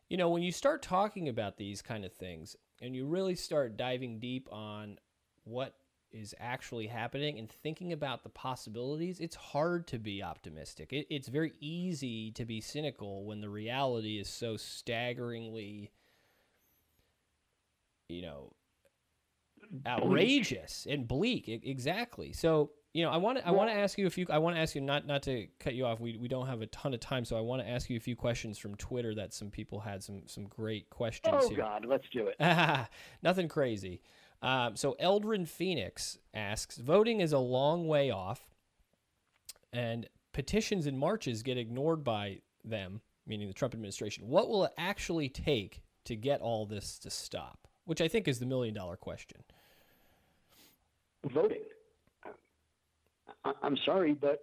[0.07, 3.75] you know, when you start talking about these kind of things and you really start
[3.75, 4.99] diving deep on
[5.43, 5.75] what
[6.15, 10.93] is actually happening and thinking about the possibilities, it's hard to be optimistic.
[10.93, 15.91] It, it's very easy to be cynical when the reality is so staggeringly,
[18.07, 18.53] you know,
[19.85, 21.49] outrageous and bleak.
[21.49, 22.31] E- exactly.
[22.31, 24.25] So, you know, I want to I want to ask you a few.
[24.29, 25.99] I want to ask you not not to cut you off.
[25.99, 27.99] We we don't have a ton of time, so I want to ask you a
[27.99, 31.57] few questions from Twitter that some people had some some great questions oh here.
[31.57, 32.87] god let's do it
[33.21, 34.01] Nothing crazy.
[34.41, 38.47] Um, so Eldrin Phoenix asks, voting is a long way off,
[39.73, 43.01] and petitions and marches get ignored by them.
[43.25, 47.67] meaning the Trump administration, what will it actually take to get all this to stop?
[47.85, 49.41] Which I think is the million dollar question.
[51.33, 51.63] Voting.
[53.63, 54.41] I'm sorry, but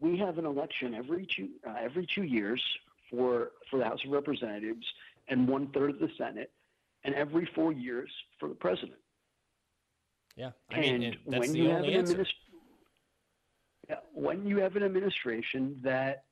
[0.00, 2.62] we have an election every two uh, every two years
[3.10, 4.86] for for the House of Representatives
[5.28, 6.50] and one third of the Senate,
[7.04, 8.98] and every four years for the president.
[10.36, 12.34] Yeah, I mean, and it- when you have an administ-
[13.88, 16.24] yeah, when you have an administration that,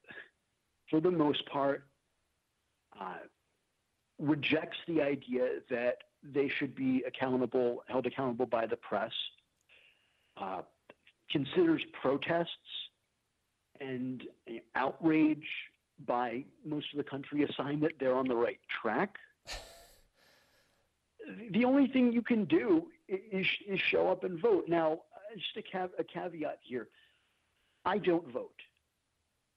[0.88, 1.86] for the most part,
[2.98, 3.18] uh,
[4.18, 9.12] rejects the idea that they should be accountable, held accountable by the press,
[10.36, 10.62] uh,
[11.30, 12.90] considers protests
[13.80, 14.26] and
[14.74, 15.46] outrage
[16.06, 19.18] by most of the country a sign that they're on the right track.
[21.50, 24.64] the only thing you can do is, is show up and vote.
[24.68, 25.00] Now,
[25.34, 26.88] just a, cav- a caveat here:
[27.84, 28.60] I don't vote.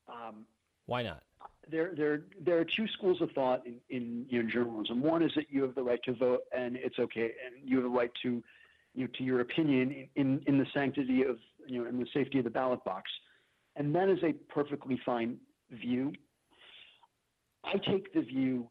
[0.07, 0.45] Um,
[0.85, 1.23] Why not?
[1.69, 5.01] there, there, there are two schools of thought in, in you know, journalism.
[5.01, 7.83] One is that you have the right to vote, and it's okay, and you have
[7.83, 8.43] the right to,
[8.93, 11.37] you know, to your opinion in, in the sanctity of,
[11.67, 13.09] you know, in the safety of the ballot box,
[13.75, 15.37] and that is a perfectly fine
[15.71, 16.11] view.
[17.63, 18.67] I take the view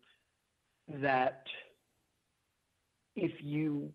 [1.01, 1.45] that
[3.17, 3.91] if you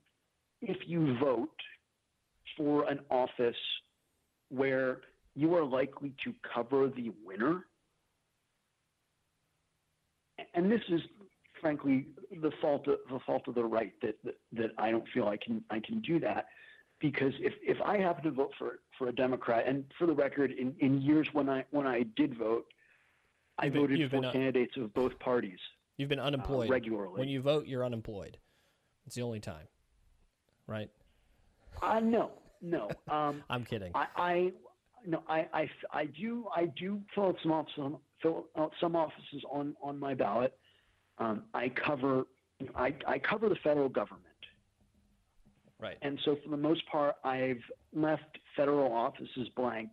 [0.61, 1.49] if you vote
[2.55, 3.55] for an office
[4.49, 5.01] where
[5.35, 7.65] you are likely to cover the winner,
[10.53, 11.01] and this is
[11.61, 12.07] frankly
[12.41, 15.37] the fault of the fault of the right that, that that I don't feel I
[15.37, 16.47] can I can do that
[16.99, 20.51] because if, if I happen to vote for for a Democrat and for the record
[20.51, 22.65] in, in years when I when I did vote
[23.59, 25.59] I You've voted for uh, candidates of both parties.
[25.97, 27.19] You've been unemployed regularly.
[27.19, 28.37] When you vote, you're unemployed.
[29.05, 29.67] It's the only time,
[30.67, 30.89] right?
[31.81, 32.89] Uh, no, no.
[33.09, 33.91] Um, I'm kidding.
[33.95, 34.51] I, I
[35.05, 39.43] no, I, I, I do I do fill out some offices, fill out some offices
[39.51, 40.57] on on my ballot.
[41.19, 42.23] Um, I cover
[42.75, 44.23] I, I cover the federal government,
[45.79, 45.97] Right.
[46.01, 47.61] and so for the most part, I've
[47.93, 49.89] left federal offices blank.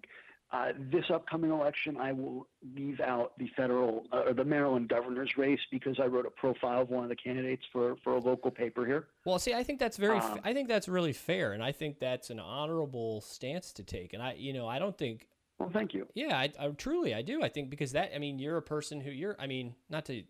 [0.54, 5.36] Uh, this upcoming election, I will leave out the federal uh, or the Maryland governor's
[5.36, 8.52] race because I wrote a profile of one of the candidates for for a local
[8.52, 9.08] paper here.
[9.24, 10.18] Well, see, I think that's very.
[10.18, 14.12] Um, I think that's really fair, and I think that's an honorable stance to take.
[14.12, 15.26] And I, you know, I don't think.
[15.58, 16.06] Well, thank you.
[16.14, 17.42] Yeah, I, I truly I do.
[17.42, 18.12] I think because that.
[18.14, 19.34] I mean, you're a person who you're.
[19.40, 20.22] I mean, not to.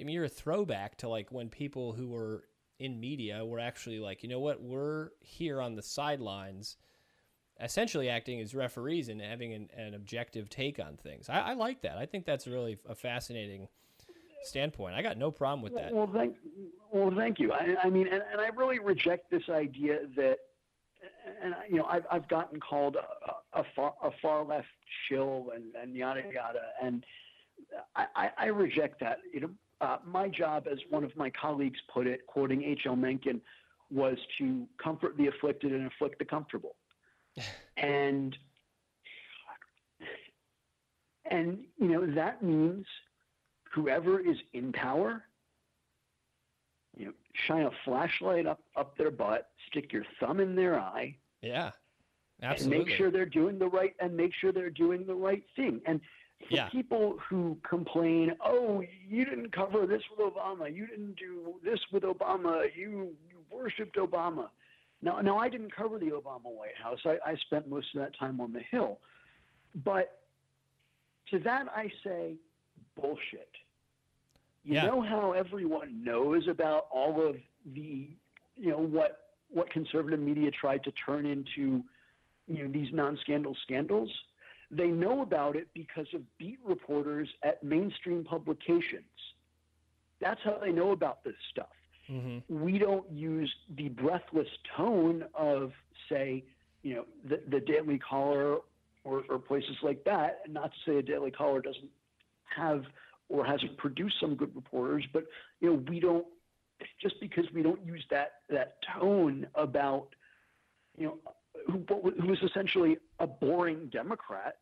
[0.00, 2.44] I mean, you're a throwback to like when people who were
[2.78, 6.76] in media were actually like, you know what, we're here on the sidelines,
[7.60, 11.28] essentially acting as referees and having an, an objective take on things.
[11.28, 11.98] I, I like that.
[11.98, 13.68] I think that's really a fascinating
[14.44, 14.94] standpoint.
[14.94, 15.92] I got no problem with that.
[15.92, 16.36] Well, thank,
[16.92, 17.52] well, thank you.
[17.52, 20.36] I, I mean, and, and I really reject this idea that,
[21.42, 24.66] and you know, I've I've gotten called a, a far a far left
[25.08, 27.04] shill and, and yada yada, and
[27.94, 29.18] I, I, reject that.
[29.32, 32.82] You know, uh, my job, as one of my colleagues put it, quoting H.
[32.86, 32.96] L.
[32.96, 33.40] Mencken,
[33.90, 36.76] was to comfort the afflicted and afflict the comfortable,
[37.76, 38.36] and
[41.30, 42.86] and you know that means
[43.72, 45.22] whoever is in power,
[46.96, 47.12] you know,
[47.46, 51.72] shine a flashlight up up their butt, stick your thumb in their eye, Yeah,
[52.42, 52.78] absolutely.
[52.78, 55.80] and make sure they're doing the right and make sure they're doing the right thing.
[55.86, 56.00] And
[56.48, 56.68] for Yeah.
[56.70, 60.72] people who complain, "Oh, you didn't cover this with Obama.
[60.74, 62.74] You didn't do this with Obama.
[62.76, 64.50] You, you worshipped Obama."
[65.00, 66.98] No, no, I didn't cover the Obama White House.
[67.04, 68.98] I, I spent most of that time on the Hill.
[69.84, 70.18] But
[71.30, 72.34] to that, I say,
[73.00, 73.50] bullshit.
[74.64, 74.86] You Yeah.
[74.86, 77.36] know how everyone knows about all of
[77.74, 78.08] the,
[78.56, 81.82] you know, what what conservative media tried to turn into,
[82.48, 84.10] you know, these non-scandal scandals.
[84.70, 89.04] They know about it because of beat reporters at mainstream publications.
[90.20, 91.72] That's how they know about this stuff.
[92.08, 95.72] Hmm We don't use the breathless tone of,
[96.08, 96.44] say,
[96.82, 98.58] you know, the, the Daily Caller
[99.04, 100.40] or, or places like that.
[100.44, 101.90] And not to say a Daily Caller doesn't
[102.56, 102.84] have
[103.28, 105.24] or hasn't produced some good reporters, but
[105.60, 106.26] you know, we don't
[107.00, 110.08] just because we don't use that that tone about,
[110.96, 111.18] you know,
[111.66, 111.84] who,
[112.20, 114.56] who was essentially a boring Democrat.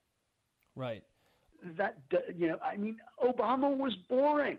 [0.75, 1.05] Right.
[1.77, 1.99] That
[2.37, 4.59] you know, I mean, Obama was boring.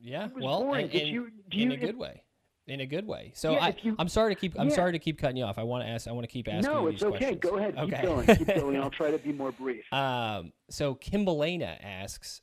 [0.00, 0.28] Yeah.
[0.36, 0.84] Well, boring.
[0.86, 2.22] and, If and you- in a good way.
[2.68, 3.32] In a good way.
[3.34, 4.58] So Yeah, I, you, I'm sorry to keep.
[4.58, 4.74] I'm Yeah.
[4.76, 5.58] sorry to keep cutting you off.
[5.58, 6.06] I want to ask.
[6.06, 6.70] I want to keep asking.
[6.72, 7.18] no, you it's these okay.
[7.36, 7.40] questions.
[7.40, 7.76] Go ahead.
[7.76, 7.90] Okay.
[7.96, 8.26] Keep going.
[8.36, 8.76] Keep going.
[8.82, 9.92] I'll try to be more brief.
[9.92, 12.40] Um, so Kimbalena asks,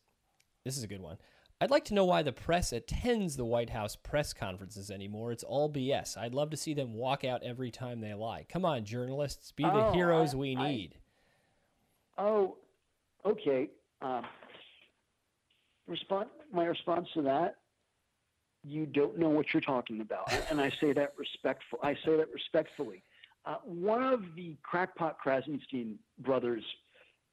[0.65, 1.17] this is a good one.
[1.61, 5.31] I'd like to know why the press attends the White House press conferences anymore.
[5.31, 6.17] It's all BS.
[6.17, 8.45] I'd love to see them walk out every time they lie.
[8.49, 10.95] Come on, journalists, be the Oh, heroes I- we I- need.
[12.17, 12.57] Oh,
[13.25, 13.69] okay.
[14.01, 14.25] Um,
[15.89, 17.55] response, my response to that,
[18.63, 21.79] you don't know what you're talking about, and I say that respectful.
[21.81, 23.03] I say that respectfully.
[23.45, 26.63] Uh, one of the crackpot Krasenstein brothers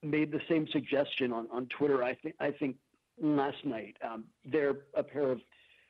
[0.02, 2.02] made the same suggestion on, on Twitter.
[2.02, 2.76] I think I think
[3.20, 3.96] last night.
[4.02, 5.40] Um, they're a pair of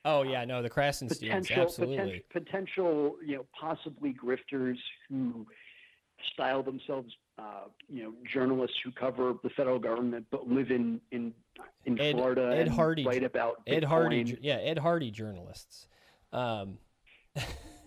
[0.04, 1.96] Oh yeah, no, the Krasensteins, potential, absolutely.
[1.96, 5.44] potential, potential, you know, possibly grifters who
[6.32, 11.32] style themselves, uh, you know, journalists who cover the federal government but live in in
[11.84, 15.86] in Ed, Florida Ed and Hardy, write about Ed Hardy, yeah, Ed Hardy journalists.
[16.32, 16.78] Um,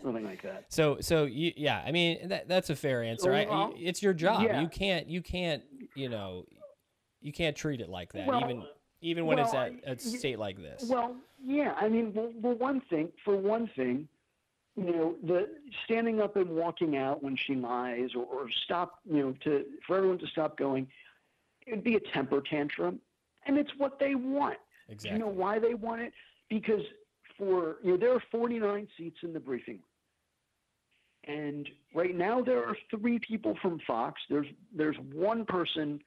[0.02, 0.66] something like that.
[0.70, 3.34] so so you, yeah, I mean that that's a fair answer.
[3.34, 4.44] I, Well, it's your job.
[4.44, 4.62] yeah.
[4.62, 5.64] You can't you can't
[5.96, 6.46] you know
[7.22, 8.64] you can't treat it like that Well, even
[9.02, 10.86] even when it's at a state like this.
[10.90, 11.74] Well, yeah.
[11.80, 14.08] I mean, well, well, one thing for one thing,
[14.80, 15.50] you know, the
[15.86, 19.98] standing up and walking out when she lies, or, or stop, you know, to for
[19.98, 20.88] everyone to stop going,
[21.68, 23.00] it would be a temper tantrum,
[23.46, 24.58] and it's what they want.
[24.88, 25.10] exactly.
[25.10, 26.14] Do you know why they want it?
[26.50, 26.82] Because
[27.38, 29.84] for you know, there are 49 seats in the briefing room.
[31.38, 34.22] And right now there are three people from Fox.
[34.30, 36.00] There's there's one person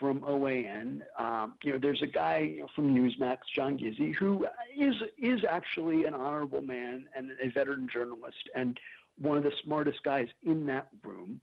[0.00, 1.02] from OAN.
[1.18, 4.46] Um, you know, there's a guy you know, from Newsmax, John Gizzi, who
[4.76, 8.80] is is actually an honorable man and a veteran journalist and
[9.20, 11.40] one of the smartest guys in that room.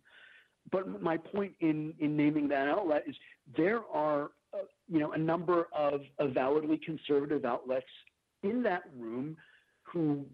[0.72, 3.16] But my point in in naming that outlet is
[3.56, 7.86] there are uh, you know a number of avowedly conservative outlets
[8.44, 9.38] in that room
[9.84, 10.26] who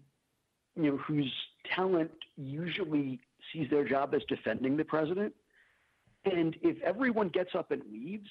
[0.74, 1.32] you know whose
[1.76, 3.20] talent usually
[3.52, 5.32] sees their job as defending the president
[6.24, 8.28] and if everyone gets up and leaves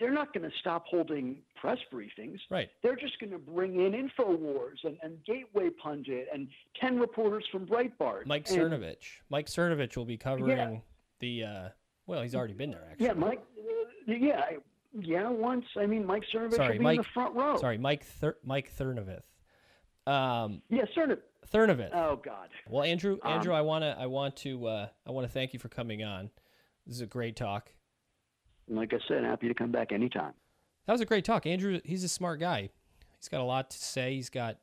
[0.00, 2.70] they're not going to stop holding press briefings Right.
[2.82, 6.48] they're just going to bring in infowars and, and gateway pundit and
[6.80, 9.04] 10 reporters from breitbart Mike And- Cernovich.
[9.28, 10.80] Mike Cernovich will be covering
[11.20, 11.44] the.
[11.44, 11.68] Uh,
[12.06, 13.06] well, he's already been there actually.
[13.06, 14.50] yeah mike uh, yeah
[14.98, 16.96] yeah once i mean mike Cernovich Sorry, will be Mike.
[16.96, 19.22] in the front row Sorry, Mike Thur- Mike Thurnovith.
[20.06, 21.20] Um, yeah Cernovich.
[21.52, 21.90] Thurnovith.
[21.94, 25.32] oh god Well, Andrew, Um, Andrew, I wanna, I want to, uh, I want to
[25.32, 26.30] thank you for coming on.
[26.86, 27.72] This is a great talk.
[28.68, 30.32] like i said happy to come back anytime
[30.86, 31.46] That was a great talk.
[31.46, 32.70] Andrew, he's a smart guy.
[33.18, 34.14] He's got a lot to say.
[34.14, 34.58] He's got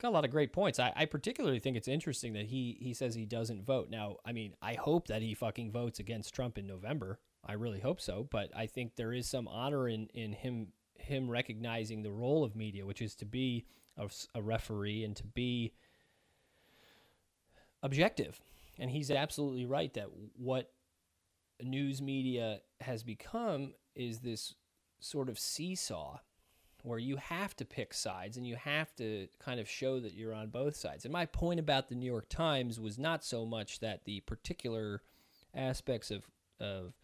[0.00, 0.78] got a lot of great points.
[0.80, 3.88] I, I particularly think it's interesting that he he says he doesn't vote.
[3.90, 7.20] Now, I mean, I hope that he fucking votes against Trump in November.
[7.46, 8.26] I really hope so.
[8.30, 10.68] But I think there is some honor in in him
[10.98, 13.66] him recognizing the role of media, which is to be
[14.34, 15.72] a referee and to be
[17.82, 18.40] objective.
[18.78, 20.72] And he's absolutely right that what
[21.62, 24.54] news media has become is this
[25.00, 26.18] sort of seesaw
[26.82, 30.32] where you have to pick sides and you have to kind of show that you're
[30.32, 31.04] on both sides.
[31.04, 35.02] And my point about the New York Times was not so much that the particular
[35.54, 36.24] aspects of
[36.58, 36.94] of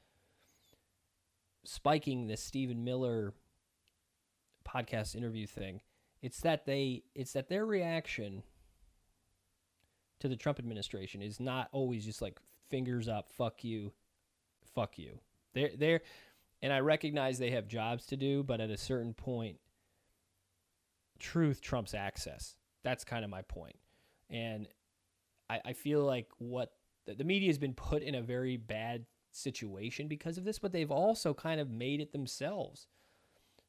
[1.65, 3.33] spiking the Stephen Miller
[4.67, 5.81] podcast interview thing.
[6.23, 8.43] It's that they it's that their reaction
[10.21, 12.39] to the Trump administration is not always just like
[12.71, 13.93] fingers up, fuck you,
[14.77, 15.19] fuck you.
[15.55, 16.01] They're they're
[16.63, 19.59] and I recognize they have jobs to do, but at a certain point,
[21.19, 22.57] truth trumps access.
[22.85, 23.77] That's kind of my point.
[24.31, 24.69] And
[25.51, 26.73] I, I feel like what
[27.07, 30.73] the, the media has been put in a very bad situation because of this, but
[30.73, 32.87] they've also kind of made it themselves.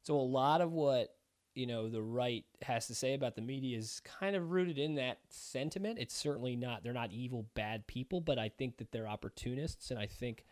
[0.02, 1.14] So a lot of what
[1.54, 4.94] you know the right has to say about the media is kind of rooted in
[4.94, 5.98] that sentiment.
[5.98, 9.98] It's certainly not they're not evil bad people, but I think that they're opportunists and
[9.98, 10.44] I think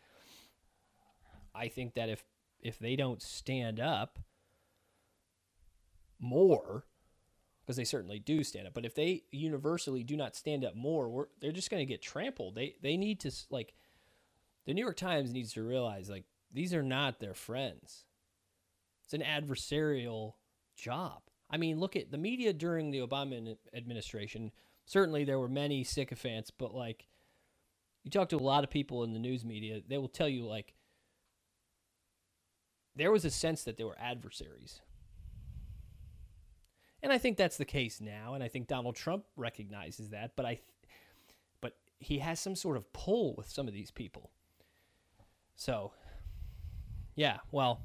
[1.57, 2.25] I think that if
[2.61, 4.19] if they don't stand up
[6.19, 6.85] more
[7.61, 11.29] because they certainly do stand up, but if they universally do not stand up more,
[11.41, 12.55] they're just going to get trampled.
[12.55, 13.75] They they need to like
[14.67, 18.05] the New York Times needs to realize like these are not their friends.
[19.05, 20.35] It's an adversarial
[20.77, 21.23] job.
[21.49, 24.51] I mean, look at the media during the Obama administration.
[24.85, 27.07] Certainly, there were many sycophants, but like,
[28.03, 30.45] you talk to a lot of people in the news media, they will tell you
[30.45, 30.75] like,
[32.97, 34.81] there was a sense that they were adversaries.
[37.03, 40.33] And I think that's the case now, and I think Donald Trump recognizes that.
[40.35, 40.61] But I,
[41.61, 44.31] but he has some sort of pull with some of these people.
[45.55, 45.93] So,
[47.15, 47.83] yeah, well,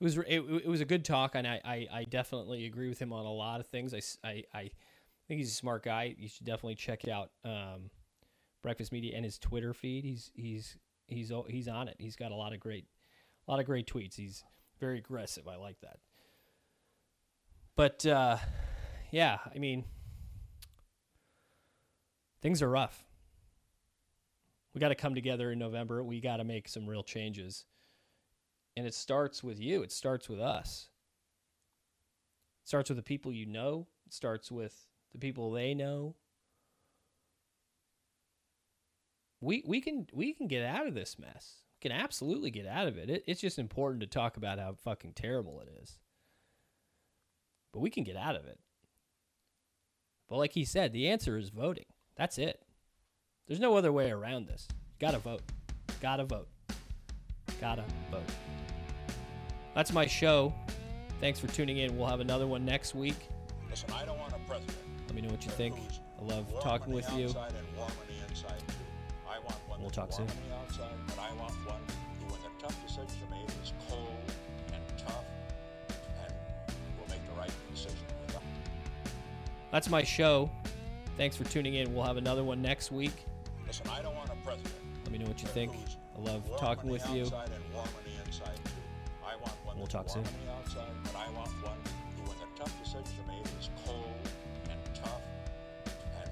[0.00, 2.98] it was it, it was a good talk, and I, I, I definitely agree with
[2.98, 3.94] him on a lot of things.
[3.94, 4.70] I, I, I
[5.28, 6.16] think he's a smart guy.
[6.18, 7.90] You should definitely check out um,
[8.62, 10.04] Breakfast Media and his Twitter feed.
[10.04, 11.96] He's he's he's he's on it.
[11.98, 12.86] He's got a lot of great
[13.46, 14.16] a lot of great tweets.
[14.16, 14.44] He's
[14.80, 15.48] very aggressive.
[15.48, 15.98] I like that.
[17.76, 18.36] But uh,
[19.10, 19.84] yeah, I mean,
[22.40, 23.04] things are rough.
[24.74, 26.02] We got to come together in November.
[26.02, 27.64] We got to make some real changes.
[28.76, 29.82] And it starts with you.
[29.82, 30.88] It starts with us.
[32.62, 33.86] It starts with the people you know.
[34.06, 36.16] It starts with the people they know.
[39.40, 41.61] We we can we can get out of this mess.
[41.82, 43.10] Can absolutely get out of it.
[43.10, 43.24] it.
[43.26, 45.98] It's just important to talk about how fucking terrible it is.
[47.72, 48.60] But we can get out of it.
[50.28, 51.86] But like he said, the answer is voting.
[52.16, 52.62] That's it.
[53.48, 54.68] There's no other way around this.
[54.70, 55.42] You Gotta vote.
[56.00, 56.46] Gotta vote.
[57.60, 58.30] Gotta vote.
[59.74, 60.54] That's my show.
[61.20, 61.98] Thanks for tuning in.
[61.98, 63.28] We'll have another one next week.
[63.68, 64.78] Listen, I don't want a president.
[65.08, 65.74] Let me know what you think.
[66.20, 67.34] I love warm talking with you.
[69.82, 70.26] We'll talk soon.
[70.28, 71.80] on the outside, but I want one
[72.20, 74.08] who, when the tough decisions are made, is cold
[74.72, 75.24] and tough
[76.24, 76.32] and
[76.98, 77.98] will make the right decision.
[79.72, 80.50] That's my show.
[81.16, 81.92] Thanks for tuning in.
[81.94, 83.12] We'll have another one next week.
[83.66, 84.72] Listen, I don't want a president.
[85.04, 85.72] Let me know what you think.
[86.16, 87.22] I love talking with you.
[87.22, 87.32] and
[87.74, 88.70] warm on the inside too.
[89.26, 90.34] I want one We'll talk warm soon.
[90.34, 91.78] on the outside, but I want one
[92.16, 94.06] who, when the tough decisions are made, is cold
[94.70, 95.22] and tough
[96.22, 96.30] and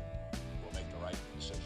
[0.63, 1.60] will make the right decision.